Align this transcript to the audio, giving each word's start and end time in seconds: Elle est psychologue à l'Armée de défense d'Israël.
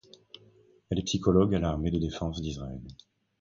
Elle 0.89 0.97
est 0.97 1.03
psychologue 1.03 1.53
à 1.53 1.59
l'Armée 1.59 1.91
de 1.91 1.99
défense 1.99 2.41
d'Israël. 2.41 2.81